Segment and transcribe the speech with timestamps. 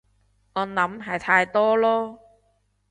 [0.53, 2.17] 我諗係太多囉